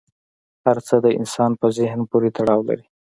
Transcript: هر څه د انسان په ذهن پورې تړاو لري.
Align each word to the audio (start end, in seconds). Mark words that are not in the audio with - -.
هر 0.65 0.77
څه 0.87 0.95
د 1.05 1.07
انسان 1.19 1.51
په 1.59 1.67
ذهن 1.77 1.99
پورې 2.11 2.29
تړاو 2.37 2.61
لري. 2.69 2.85